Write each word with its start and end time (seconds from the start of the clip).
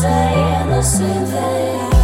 say 0.00 0.62
innocent 0.62 1.28
things 1.28 1.99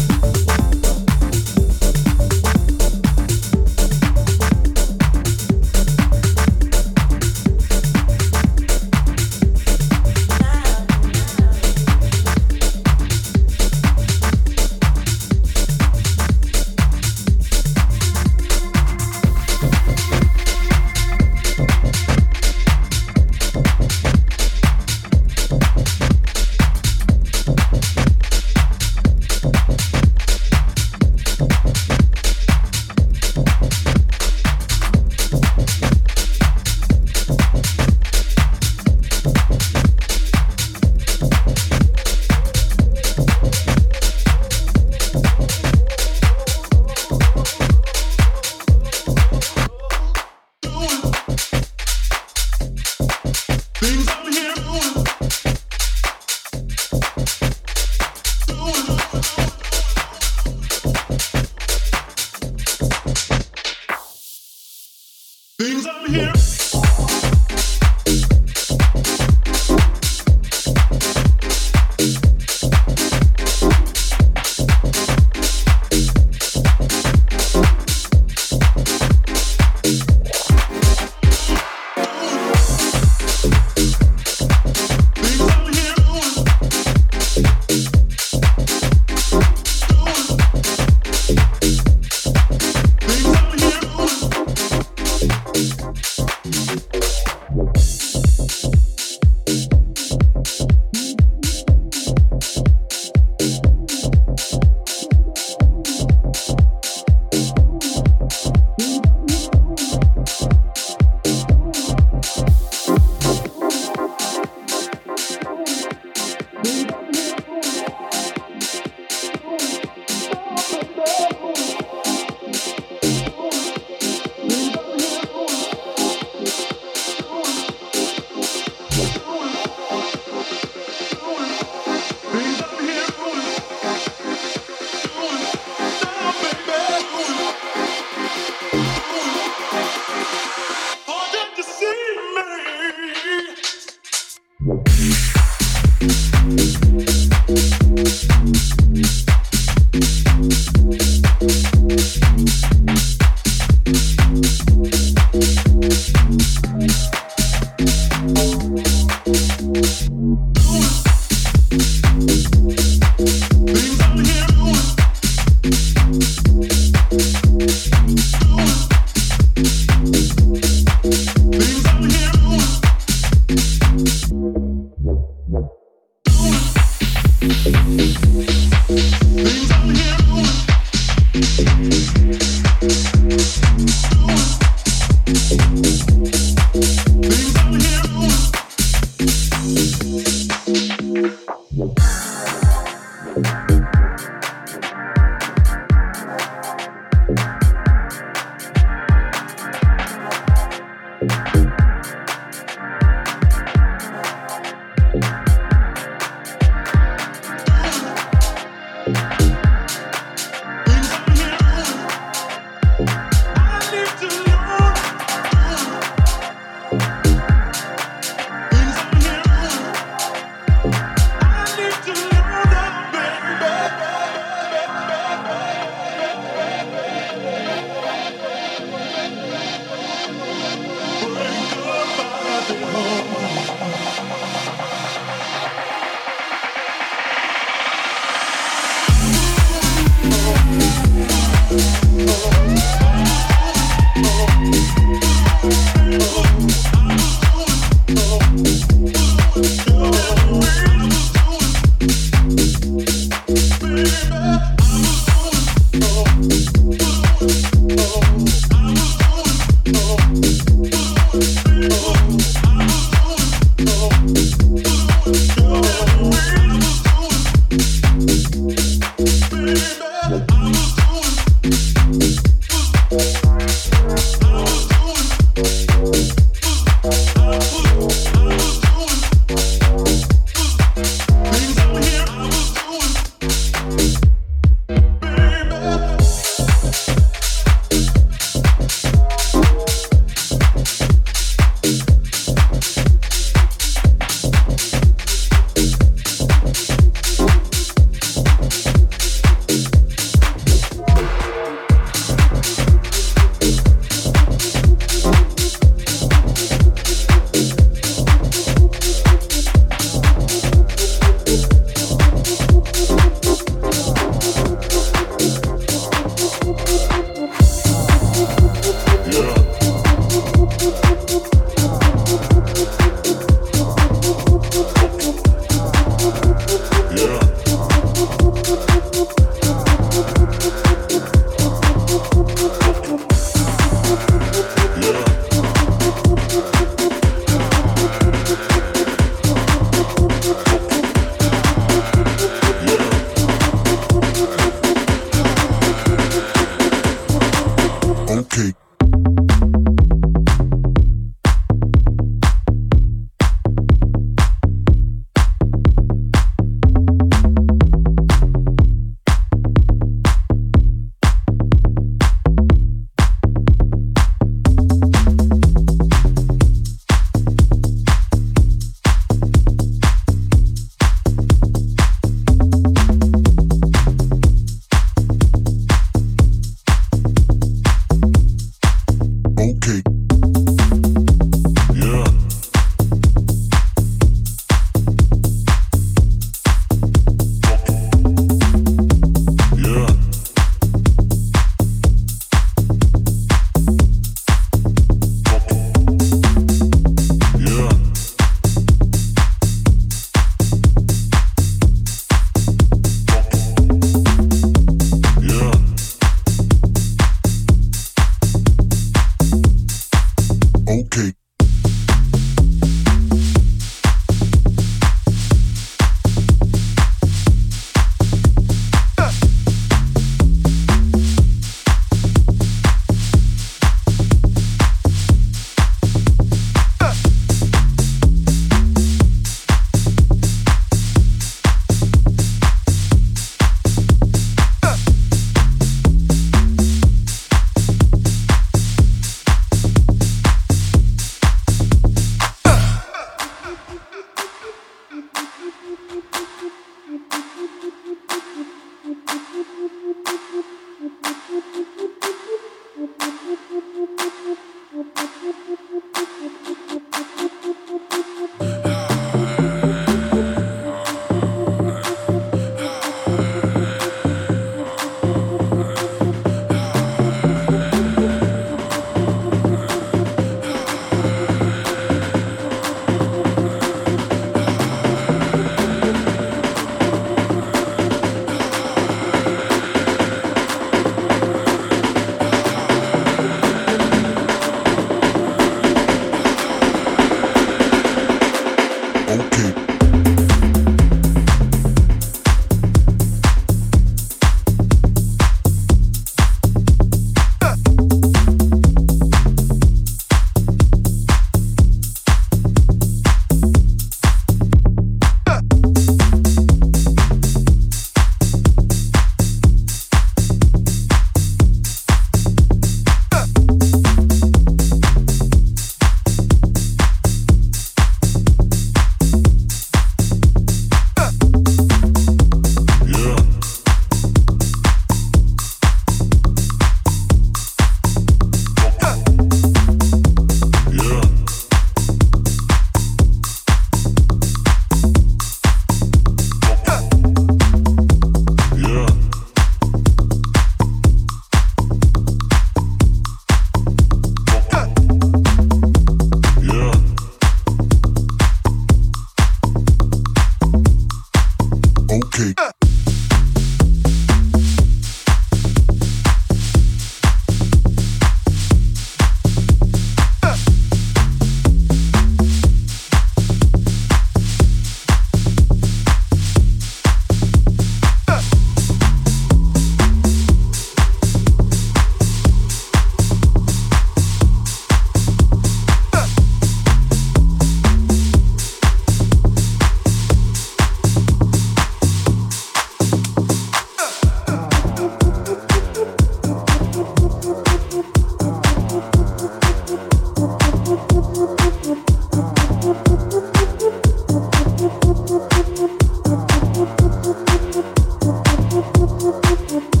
oh 599.23 599.39
you. 599.71 600.00